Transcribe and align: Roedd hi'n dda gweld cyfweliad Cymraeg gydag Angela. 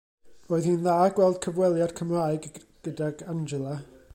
Roedd 0.51 0.69
hi'n 0.69 0.79
dda 0.87 0.95
gweld 1.19 1.37
cyfweliad 1.45 1.93
Cymraeg 2.01 2.49
gydag 2.89 3.23
Angela. 3.35 3.77